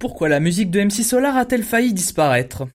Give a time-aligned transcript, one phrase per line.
[0.00, 2.66] Pourquoi la musique de MC Solar a-t-elle failli disparaître?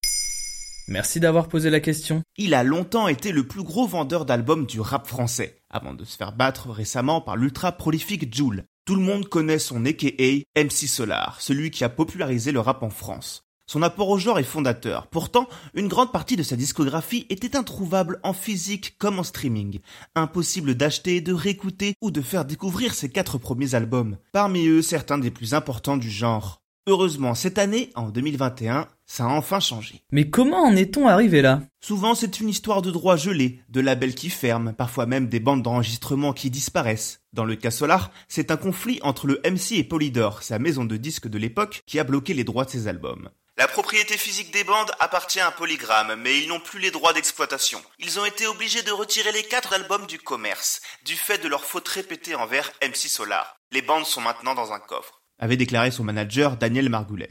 [0.88, 2.22] Merci d'avoir posé la question.
[2.38, 6.18] Il a longtemps été le plus gros vendeur d'albums du rap français, avant de se
[6.18, 8.66] faire battre récemment par l'ultra prolifique Joule.
[8.86, 12.92] Tout le monde connaît son aka MC Solar, celui qui a popularisé le rap en
[12.92, 13.42] France.
[13.66, 15.08] Son apport au genre est fondateur.
[15.08, 19.80] Pourtant, une grande partie de sa discographie était introuvable en physique comme en streaming.
[20.14, 24.18] Impossible d'acheter, de réécouter ou de faire découvrir ses quatre premiers albums.
[24.32, 26.62] Parmi eux, certains des plus importants du genre.
[26.88, 30.04] Heureusement, cette année, en 2021, ça a enfin changé.
[30.12, 31.62] Mais comment en est-on arrivé là?
[31.82, 35.64] Souvent, c'est une histoire de droits gelés, de labels qui ferment, parfois même des bandes
[35.64, 37.22] d'enregistrement qui disparaissent.
[37.34, 40.96] Dans le cas Solar, c'est un conflit entre le MC et Polydor, sa maison de
[40.96, 43.32] disques de l'époque, qui a bloqué les droits de ses albums.
[43.58, 47.82] La propriété physique des bandes appartient à Polygram, mais ils n'ont plus les droits d'exploitation.
[47.98, 51.66] Ils ont été obligés de retirer les quatre albums du commerce, du fait de leur
[51.66, 53.58] faute répétée envers MC Solar.
[53.72, 57.28] Les bandes sont maintenant dans un coffre avait déclaré son manager Daniel Margules.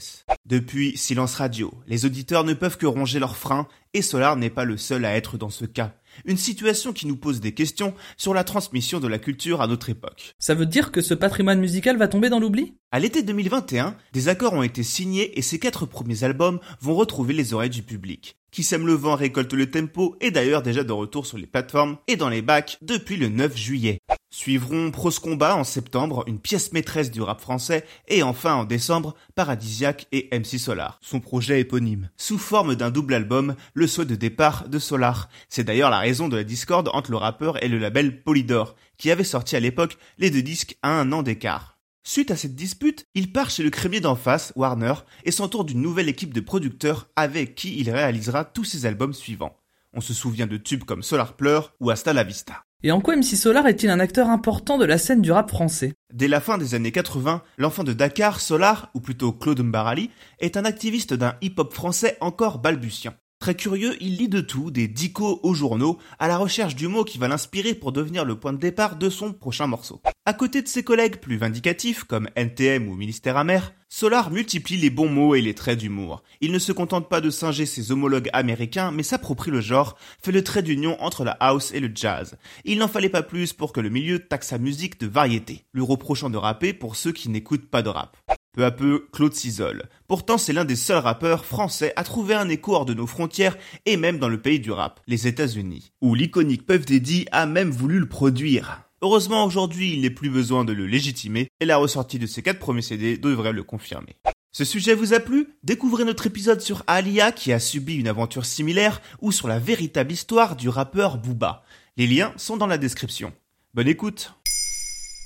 [0.47, 4.65] Depuis Silence Radio, les auditeurs ne peuvent que ronger leurs freins et Solar n'est pas
[4.65, 5.95] le seul à être dans ce cas.
[6.25, 9.91] Une situation qui nous pose des questions sur la transmission de la culture à notre
[9.91, 10.35] époque.
[10.39, 12.75] Ça veut dire que ce patrimoine musical va tomber dans l'oubli?
[12.91, 17.35] À l'été 2021, des accords ont été signés et ces quatre premiers albums vont retrouver
[17.35, 18.37] les oreilles du public.
[18.55, 21.97] Qui sème le vent récolte le tempo est d'ailleurs déjà de retour sur les plateformes
[22.07, 23.99] et dans les bacs depuis le 9 juillet.
[24.31, 29.15] Suivront Pros Combat en septembre, une pièce maîtresse du rap français, et enfin en décembre,
[29.35, 32.11] Paradisiac et MC Solar, son projet éponyme.
[32.17, 35.29] Sous forme d'un double album, le souhait de départ de Solar.
[35.49, 39.11] C'est d'ailleurs la raison de la discorde entre le rappeur et le label Polydor, qui
[39.11, 41.79] avait sorti à l'époque les deux disques à un an d'écart.
[42.03, 44.93] Suite à cette dispute, il part chez le crémier d'en face, Warner,
[45.25, 49.57] et s'entoure d'une nouvelle équipe de producteurs avec qui il réalisera tous ses albums suivants.
[49.95, 52.65] On se souvient de tubes comme Solar Pleur ou Hasta la Vista.
[52.83, 55.95] Et en quoi MC Solar est-il un acteur important de la scène du rap français?
[56.13, 60.59] Dès la fin des années 80, l'enfant de Dakar, Solar, ou plutôt Claude Mbarali, est
[60.59, 63.15] un activiste d'un hip-hop français encore balbutiant.
[63.45, 67.05] Très curieux, il lit de tout, des dicos aux journaux, à la recherche du mot
[67.05, 70.01] qui va l'inspirer pour devenir le point de départ de son prochain morceau.
[70.25, 74.91] À côté de ses collègues plus vindicatifs, comme NTM ou Ministère Amer, Solar multiplie les
[74.91, 76.25] bons mots et les traits d'humour.
[76.41, 80.33] Il ne se contente pas de singer ses homologues américains, mais s'approprie le genre, fait
[80.33, 82.37] le trait d'union entre la house et le jazz.
[82.65, 85.85] Il n'en fallait pas plus pour que le milieu taxe sa musique de variété, lui
[85.85, 88.17] reprochant de rapper pour ceux qui n'écoutent pas de rap.
[88.55, 89.89] Peu à peu, Claude s'isole.
[90.07, 93.59] Pourtant, c'est l'un des seuls rappeurs français à trouver un écho hors de nos frontières
[93.85, 97.71] et même dans le pays du rap, les États-Unis, où l'iconique Puff Daddy a même
[97.71, 98.83] voulu le produire.
[99.03, 102.61] Heureusement, aujourd'hui, il n'est plus besoin de le légitimer et la ressortie de ses quatre
[102.61, 104.15] premiers CD devrait le confirmer.
[104.53, 105.49] Ce sujet vous a plu?
[105.65, 110.13] Découvrez notre épisode sur Alia qui a subi une aventure similaire ou sur la véritable
[110.13, 111.65] histoire du rappeur Booba.
[111.97, 113.33] Les liens sont dans la description.
[113.75, 114.33] Bonne écoute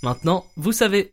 [0.02, 1.12] Maintenant, vous savez.